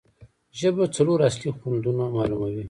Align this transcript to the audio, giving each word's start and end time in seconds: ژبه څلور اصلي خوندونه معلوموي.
ژبه 0.59 0.83
څلور 0.95 1.19
اصلي 1.29 1.49
خوندونه 1.59 2.03
معلوموي. 2.15 2.59